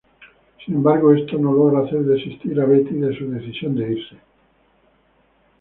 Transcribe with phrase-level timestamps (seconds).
[0.65, 4.15] Sin embargo, esto no logra hacer desistir a Betty de su decisión de irse.